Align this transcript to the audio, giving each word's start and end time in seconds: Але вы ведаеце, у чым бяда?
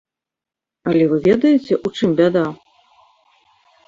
Але 0.91 1.03
вы 1.11 1.19
ведаеце, 1.27 1.73
у 1.89 1.91
чым 1.97 2.15
бяда? 2.21 2.41